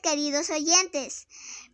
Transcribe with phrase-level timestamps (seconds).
[0.00, 1.26] queridos oyentes.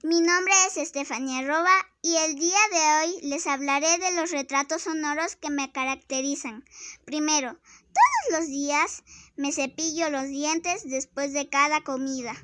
[0.03, 4.83] Mi nombre es Estefanía Roba y el día de hoy les hablaré de los retratos
[4.83, 6.65] sonoros que me caracterizan.
[7.05, 9.05] Primero, todos los días
[9.37, 12.35] me cepillo los dientes después de cada comida.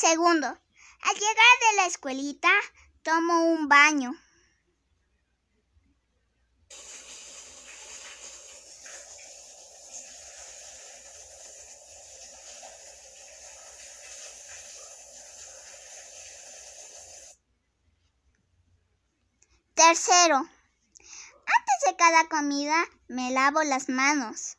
[0.00, 2.48] Segundo, al llegar de la escuelita,
[3.02, 4.14] tomo un baño.
[19.74, 24.56] Tercero, antes de cada comida me lavo las manos.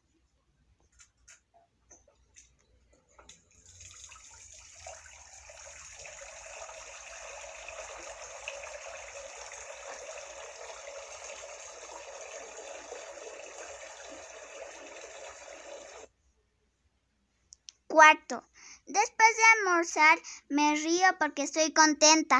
[17.91, 18.41] Cuarto,
[18.85, 22.39] después de almorzar me río porque estoy contenta.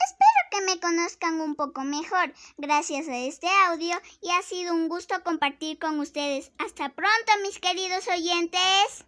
[0.00, 4.88] Espero que me conozcan un poco mejor gracias a este audio y ha sido un
[4.88, 6.50] gusto compartir con ustedes.
[6.58, 9.04] Hasta pronto mis queridos oyentes.